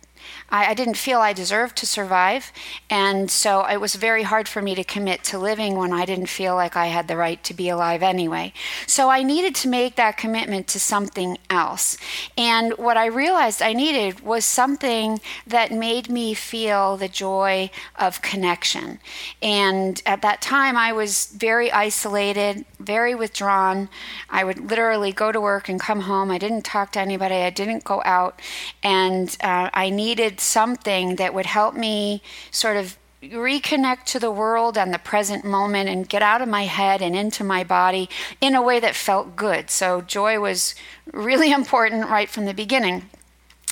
[0.51, 2.53] I, I didn't feel I deserved to survive.
[2.89, 6.27] And so it was very hard for me to commit to living when I didn't
[6.27, 8.53] feel like I had the right to be alive anyway.
[8.87, 11.97] So I needed to make that commitment to something else.
[12.37, 18.23] And what I realized I needed was something that made me feel the joy of
[18.23, 18.99] connection.
[19.43, 23.89] And at that time, I was very isolated, very withdrawn.
[24.29, 26.31] I would literally go to work and come home.
[26.31, 28.41] I didn't talk to anybody, I didn't go out.
[28.83, 34.79] And uh, I needed something that would help me sort of reconnect to the world
[34.79, 38.09] and the present moment and get out of my head and into my body
[38.41, 39.71] in a way that felt good.
[39.71, 40.75] So, joy was
[41.13, 43.11] really important right from the beginning.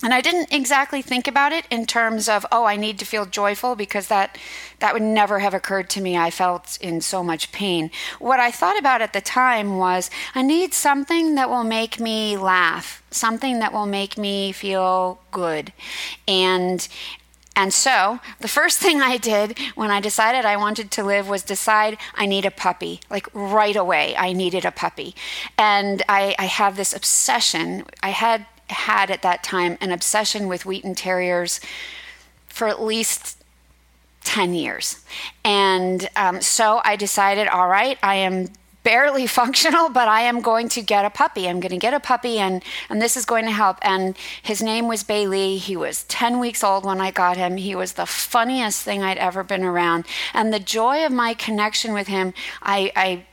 [0.03, 3.27] And I didn't exactly think about it in terms of, oh, I need to feel
[3.27, 4.39] joyful because that
[4.79, 6.17] that would never have occurred to me.
[6.17, 7.91] I felt in so much pain.
[8.21, 12.37] What I thought about at the time was I need something that will make me
[12.37, 15.73] laugh, something that will make me feel good.
[16.29, 16.87] And
[17.57, 21.43] and so, the first thing I did when I decided I wanted to live was
[21.43, 23.01] decide I need a puppy.
[23.11, 25.17] Like right away, I needed a puppy.
[25.59, 27.85] And I, I have this obsession.
[28.01, 31.61] I had had at that time an obsession with Wheaten Terriers
[32.49, 33.39] for at least
[34.25, 35.05] 10 years.
[35.45, 38.49] And um, so I decided, all right, I am
[38.83, 41.49] barely functional, but I am going to get a puppy.
[41.49, 43.79] I'm going to get a puppy, and, and this is going to help.
[43.83, 45.57] And his name was Bailey.
[45.59, 47.57] He was 10 weeks old when I got him.
[47.57, 50.07] He was the funniest thing I'd ever been around.
[50.35, 53.27] And the joy of my connection with him, I, I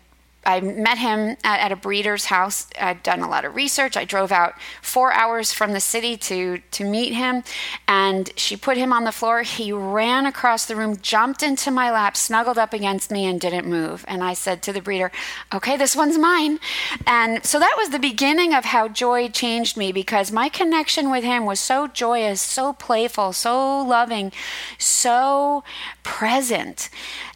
[0.45, 2.67] I met him at, at, a breeder's house.
[2.79, 3.97] I'd done a lot of research.
[3.97, 7.43] I drove out four hours from the city to to meet him,
[7.87, 9.41] and she put him on the floor.
[9.41, 13.67] He ran across the room, jumped into my lap, snuggled up against me, and didn't
[13.67, 14.05] move.
[14.07, 15.11] And I said to the breeder,
[15.53, 16.59] "Okay, this one's mine."
[17.07, 21.23] And so that was the beginning of how joy changed me because my connection with
[21.23, 24.31] him was so joyous, so playful, so loving,
[24.77, 25.63] so
[26.03, 26.89] present.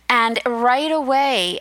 [0.09, 1.59] And right away,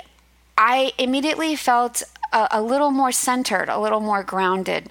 [0.58, 4.90] I immediately felt a, a little more centered, a little more grounded.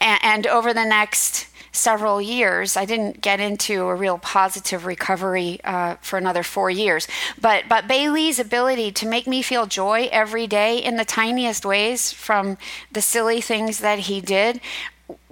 [0.00, 2.76] And, and over the next several years.
[2.76, 7.08] I didn't get into a real positive recovery uh, for another four years.
[7.40, 12.12] But but Bailey's ability to make me feel joy every day in the tiniest ways,
[12.12, 12.58] from
[12.92, 14.60] the silly things that he did,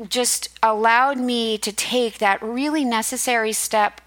[0.08, 4.00] just allowed me to take that really necessary step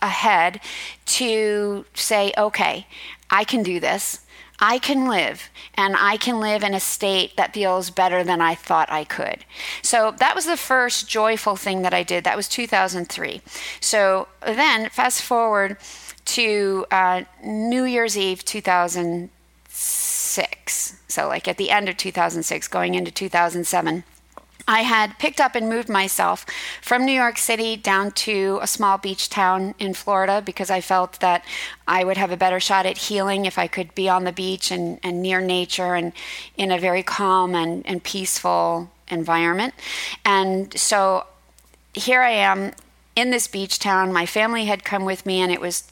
[0.00, 0.60] ahead
[1.04, 2.86] to say, okay,
[3.30, 4.20] I can do this.
[4.60, 8.54] I can live, and I can live in a state that feels better than I
[8.54, 9.46] thought I could.
[9.82, 12.24] So that was the first joyful thing that I did.
[12.24, 13.40] That was 2003.
[13.80, 15.78] So then, fast forward
[16.26, 20.96] to uh, New Year's Eve 2006.
[21.08, 24.04] So, like at the end of 2006, going into 2007.
[24.70, 26.46] I had picked up and moved myself
[26.80, 31.18] from New York City down to a small beach town in Florida because I felt
[31.18, 31.44] that
[31.88, 34.70] I would have a better shot at healing if I could be on the beach
[34.70, 36.12] and, and near nature and
[36.56, 39.74] in a very calm and, and peaceful environment.
[40.24, 41.26] And so
[41.92, 42.70] here I am
[43.20, 44.12] in this beach town.
[44.12, 45.84] My family had come with me, and it was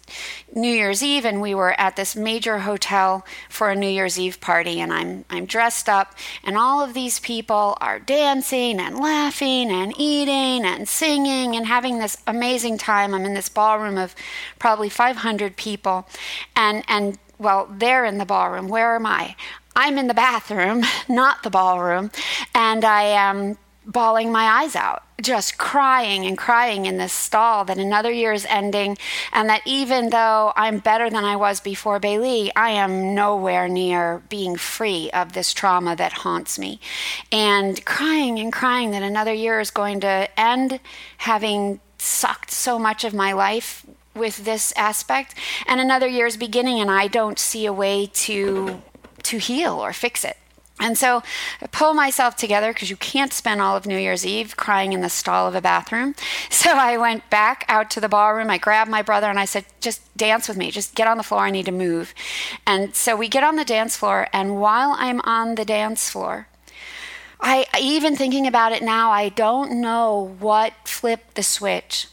[0.54, 4.40] New Year's Eve, and we were at this major hotel for a New Year's Eve
[4.40, 4.80] party.
[4.80, 9.92] And I'm I'm dressed up, and all of these people are dancing and laughing and
[9.98, 13.14] eating and singing and having this amazing time.
[13.14, 14.14] I'm in this ballroom of
[14.58, 16.08] probably 500 people,
[16.56, 18.68] and and well, they're in the ballroom.
[18.68, 19.36] Where am I?
[19.76, 22.10] I'm in the bathroom, not the ballroom,
[22.54, 27.78] and I am bawling my eyes out, just crying and crying in this stall that
[27.78, 28.98] another year is ending,
[29.32, 34.22] and that even though I'm better than I was before Bailey, I am nowhere near
[34.28, 36.80] being free of this trauma that haunts me.
[37.32, 40.80] And crying and crying that another year is going to end
[41.16, 45.34] having sucked so much of my life with this aspect,
[45.66, 48.82] and another year is beginning, and I don't see a way to
[49.24, 50.36] to heal or fix it.
[50.80, 51.22] And so
[51.60, 55.00] I pull myself together because you can't spend all of New Year's Eve crying in
[55.00, 56.14] the stall of a bathroom.
[56.50, 58.50] So I went back out to the ballroom.
[58.50, 60.70] I grabbed my brother and I said, just dance with me.
[60.70, 61.42] Just get on the floor.
[61.42, 62.12] I need to move.
[62.66, 64.28] And so we get on the dance floor.
[64.32, 66.48] And while I'm on the dance floor,
[67.40, 72.08] I even thinking about it now, I don't know what flipped the switch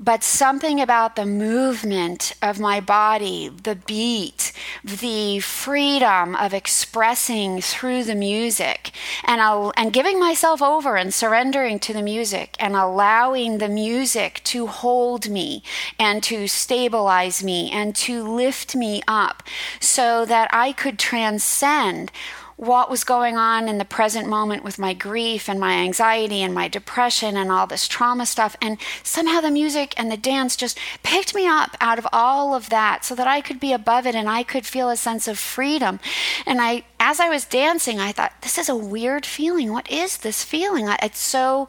[0.00, 4.52] but something about the movement of my body, the beat,
[4.84, 8.92] the freedom of expressing through the music,
[9.24, 9.40] and,
[9.76, 15.28] and giving myself over and surrendering to the music and allowing the music to hold
[15.28, 15.62] me
[15.98, 19.42] and to stabilize me and to lift me up
[19.80, 22.12] so that I could transcend
[22.58, 26.52] what was going on in the present moment with my grief and my anxiety and
[26.52, 28.56] my depression and all this trauma stuff.
[28.60, 32.68] And somehow the music and the dance just picked me up out of all of
[32.70, 35.38] that so that I could be above it and I could feel a sense of
[35.38, 36.00] freedom.
[36.46, 39.72] And I, as I was dancing, I thought, this is a weird feeling.
[39.72, 40.88] What is this feeling?
[41.00, 41.68] It's so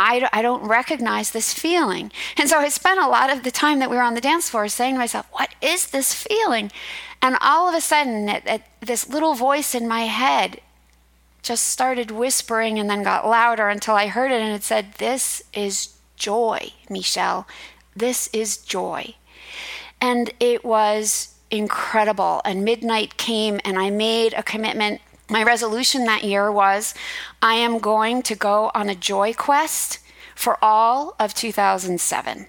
[0.00, 2.10] I, I don't recognize this feeling.
[2.38, 4.48] And so I spent a lot of the time that we were on the dance
[4.48, 6.72] floor saying to myself, What is this feeling?
[7.20, 10.62] And all of a sudden, it, it, this little voice in my head
[11.42, 15.42] just started whispering and then got louder until I heard it and it said, This
[15.52, 17.46] is joy, Michelle.
[17.94, 19.16] This is joy.
[20.00, 22.40] And it was incredible.
[22.46, 25.02] And midnight came and I made a commitment.
[25.30, 26.92] My resolution that year was
[27.40, 30.00] I am going to go on a joy quest
[30.34, 32.46] for all of 2007.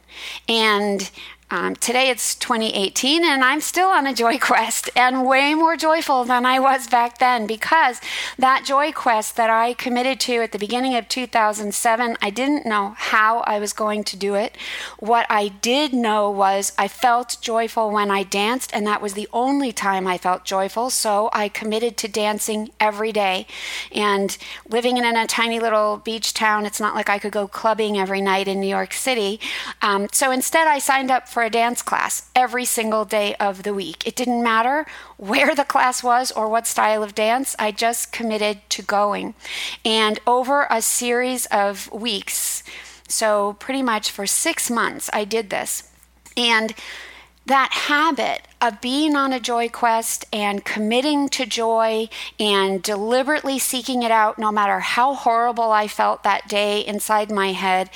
[0.49, 1.11] And
[1.51, 6.23] um, today it's 2018, and I'm still on a joy quest and way more joyful
[6.23, 7.99] than I was back then because
[8.39, 12.95] that joy quest that I committed to at the beginning of 2007, I didn't know
[12.97, 14.57] how I was going to do it.
[14.99, 19.27] What I did know was I felt joyful when I danced, and that was the
[19.33, 20.89] only time I felt joyful.
[20.89, 23.45] So I committed to dancing every day.
[23.91, 24.37] And
[24.69, 28.21] living in a tiny little beach town, it's not like I could go clubbing every
[28.21, 29.39] night in New York City.
[29.81, 33.63] Um, so instead, I signed up for for a dance class every single day of
[33.63, 34.05] the week.
[34.05, 34.85] It didn't matter
[35.17, 39.33] where the class was or what style of dance, I just committed to going.
[39.83, 42.61] And over a series of weeks,
[43.07, 45.89] so pretty much for six months, I did this.
[46.37, 46.75] And
[47.45, 52.07] that habit of being on a joy quest and committing to joy
[52.39, 57.53] and deliberately seeking it out, no matter how horrible I felt that day inside my
[57.53, 57.89] head,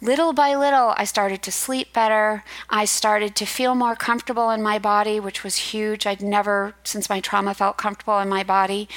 [0.00, 2.42] little by little, I started to sleep better.
[2.68, 6.04] I started to feel more comfortable in my body, which was huge.
[6.04, 8.88] I'd never, since my trauma, felt comfortable in my body.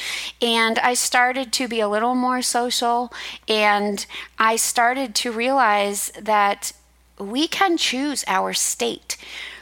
[0.42, 3.14] And I started to be a little more social.
[3.48, 4.04] And
[4.40, 6.74] I started to realize that
[7.20, 9.16] we can choose our state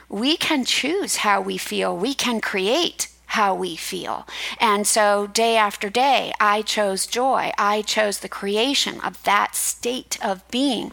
[0.10, 1.96] we can choose how we feel.
[1.96, 4.28] We can create how we feel.
[4.60, 7.52] And so, day after day, I chose joy.
[7.58, 10.92] I chose the creation of that state of being.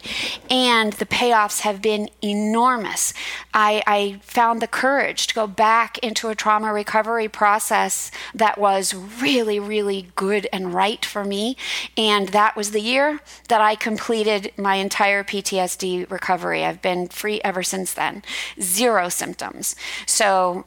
[0.50, 3.14] And the payoffs have been enormous.
[3.54, 8.94] I, I, found the courage to go back into a trauma recovery process that was
[8.94, 11.56] really, really good and right for me.
[11.96, 16.64] And that was the year that I completed my entire PTSD recovery.
[16.64, 18.22] I've been free ever since then,
[18.60, 19.74] zero symptoms.
[20.06, 20.66] So,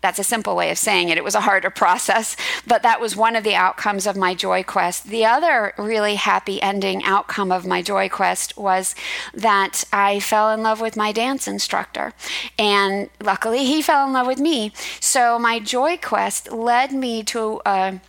[0.00, 1.18] that's a simple way of saying it.
[1.18, 2.36] It was a harder process,
[2.66, 5.04] but that was one of the outcomes of my Joy Quest.
[5.04, 8.94] The other really happy ending outcome of my Joy Quest was
[9.34, 12.12] that I fell in love with my dance instructor.
[12.58, 14.72] And luckily, he fell in love with me.
[15.00, 18.00] So my Joy Quest led me to a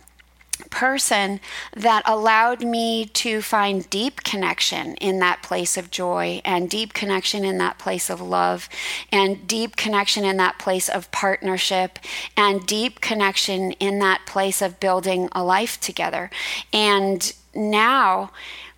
[0.70, 1.40] person
[1.74, 7.44] that allowed me to find deep connection in that place of joy and deep connection
[7.44, 8.68] in that place of love
[9.10, 11.98] and deep connection in that place of partnership
[12.36, 16.30] and deep connection in that place of building a life together.
[16.72, 18.30] And now,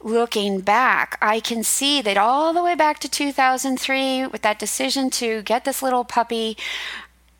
[0.02, 5.10] looking back, I can see that all the way back to 2003, with that decision
[5.10, 6.56] to get this little puppy,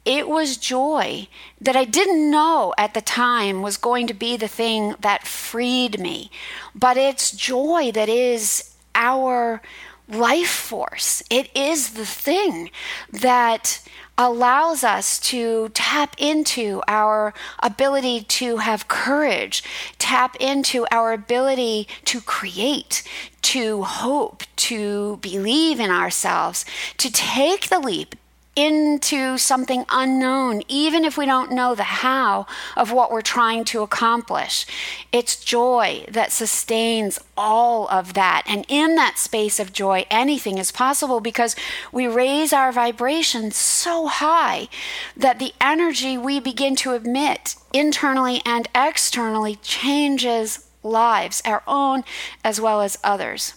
[0.04, 1.28] it was joy
[1.60, 5.98] that I didn't know at the time was going to be the thing that freed
[5.98, 6.30] me.
[6.74, 9.62] But it's joy that is our
[10.08, 11.22] life force.
[11.30, 12.70] It is the thing
[13.10, 13.80] that
[14.16, 19.64] allows us to tap into our ability to have courage,
[19.98, 23.02] tap into our ability to create,
[23.42, 26.64] to hope, to believe in ourselves,
[26.98, 28.14] to take the leap,
[28.56, 32.46] into something unknown, even if we don't know the how
[32.76, 34.66] of what we're trying to accomplish.
[35.12, 38.42] It's joy that sustains all of that.
[38.46, 41.56] And in that space of joy, anything is possible because
[41.90, 44.68] we raise our vibration so high
[45.16, 52.04] that the energy we begin to emit internally and externally changes lives, our own
[52.44, 53.54] as well as others.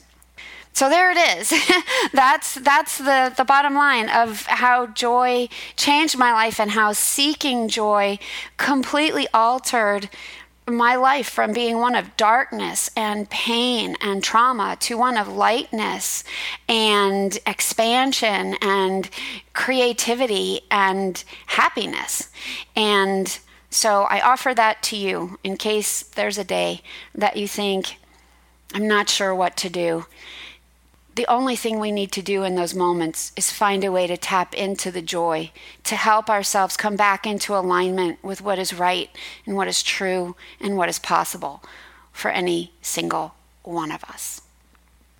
[0.77, 1.51] So there it is.
[2.13, 7.67] that's that's the, the bottom line of how joy changed my life and how seeking
[7.67, 8.19] joy
[8.57, 10.07] completely altered
[10.67, 16.23] my life from being one of darkness and pain and trauma to one of lightness
[16.69, 19.09] and expansion and
[19.53, 22.29] creativity and happiness.
[22.75, 23.39] And
[23.71, 26.81] so I offer that to you in case there's a day
[27.15, 27.97] that you think,
[28.75, 30.05] I'm not sure what to do
[31.17, 34.15] the only thing we need to do in those moments is find a way to
[34.15, 35.51] tap into the joy,
[35.83, 39.09] to help ourselves come back into alignment with what is right
[39.43, 41.63] and what is true and what is possible
[42.11, 44.41] for any single one of us.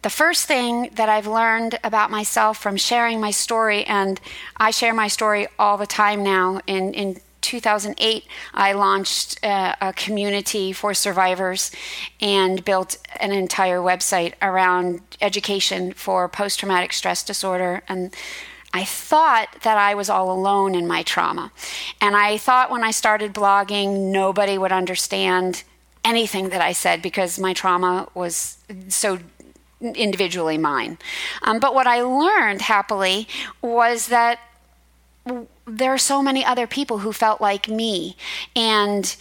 [0.04, 4.22] The first thing that I've learned about myself from sharing my story, and
[4.56, 9.94] I share my story all the time now in, in 2008, I launched a, a,
[9.94, 11.72] community for survivors
[12.20, 17.84] and built an entire website around education for post traumatic stress disorder.
[17.88, 18.14] And
[18.74, 21.52] I thought that I was all alone in my trauma.
[22.02, 25.64] And I thought when I started blogging, nobody would understand
[26.04, 28.58] anything that I said because my trauma was
[28.90, 29.20] so
[29.82, 30.98] individually mine.
[31.42, 33.28] Um, but what I learned happily
[33.62, 34.40] was that
[35.68, 38.16] there are so many other people who felt like me.
[38.56, 39.16] And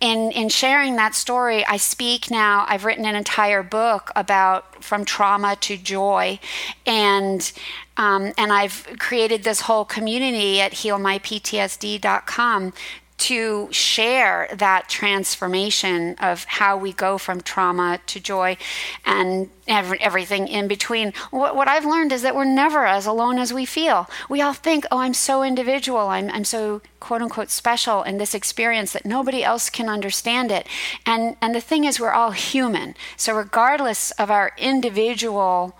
[0.00, 5.04] in in sharing that story i speak now i've written an entire book about from
[5.04, 6.38] trauma to joy.
[6.86, 7.52] And
[7.96, 12.72] um, and i've created this whole community at healmyptsd.com
[13.18, 18.56] to share that transformation of how we go from trauma to joy
[19.04, 21.12] and every, everything in between.
[21.30, 24.08] What, what, I've learned is that we're never as alone as we feel.
[24.28, 28.34] We all think, oh, I'm so individual, I'm, I'm so quote unquote special in this
[28.34, 30.68] experience that nobody else can understand it.
[31.04, 32.94] And, and the thing is, we're all human.
[33.16, 35.76] So, regardless of our individual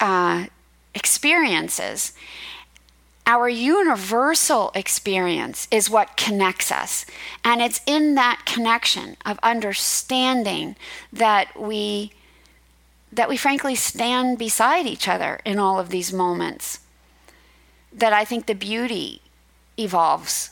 [0.00, 0.46] uh,
[0.94, 2.12] experiences,
[3.26, 7.04] our universal experience is what connects us.
[7.44, 10.76] And it's in that connection of understanding
[11.12, 12.12] that we
[13.12, 16.80] that we frankly stand beside each other in all of these moments.
[17.92, 19.22] That I think the beauty
[19.76, 20.50] evolves.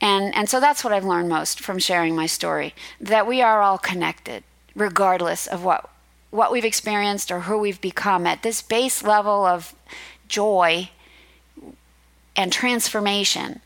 [0.00, 3.62] And and so that's what I've learned most from sharing my story, that we are
[3.62, 4.44] all connected
[4.74, 5.90] regardless of what
[6.30, 9.74] what we've experienced or who we've become at this base level of
[10.28, 10.88] joy
[12.36, 13.60] and transformation,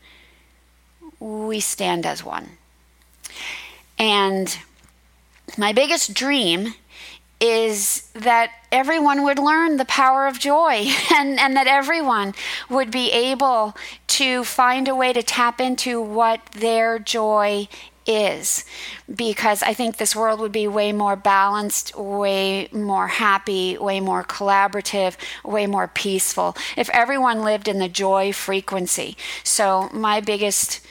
[1.19, 2.51] we stand as one.
[3.97, 4.57] And
[5.57, 6.73] my biggest dream
[7.39, 12.33] is that everyone would learn the power of joy and, and that everyone
[12.69, 13.75] would be able
[14.07, 17.67] to find a way to tap into what their joy
[18.07, 18.63] is
[19.13, 24.23] because I think this world would be way more balanced, way more happy, way more
[24.23, 29.17] collaborative, way more peaceful if everyone lived in the joy frequency.
[29.43, 30.81] So, my biggest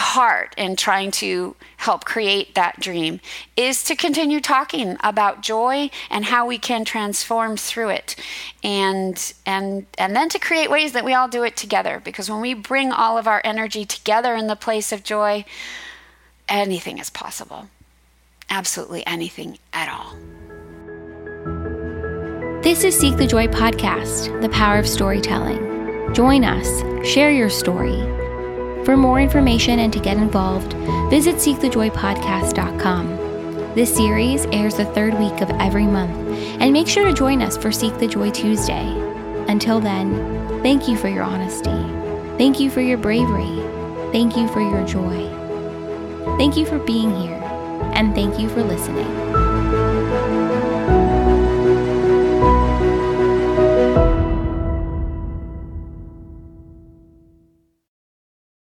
[0.00, 3.20] part in trying to help create that dream
[3.54, 8.16] is to continue talking about joy and how we can transform through it
[8.64, 12.40] and and and then to create ways that we all do it together because when
[12.40, 15.44] we bring all of our energy together in the place of joy
[16.50, 17.68] anything is possible.
[18.50, 20.16] Absolutely anything at all.
[22.62, 26.12] This is Seek the Joy podcast, the power of storytelling.
[26.12, 27.98] Join us, share your story.
[28.84, 30.72] For more information and to get involved,
[31.08, 33.74] visit seekthejoypodcast.com.
[33.74, 36.10] This series airs the third week of every month,
[36.60, 38.84] and make sure to join us for Seek the Joy Tuesday.
[39.48, 41.70] Until then, thank you for your honesty.
[42.36, 43.62] Thank you for your bravery.
[44.12, 45.39] Thank you for your joy.
[46.38, 47.42] Thank you for being here,
[47.94, 49.39] and thank you for listening.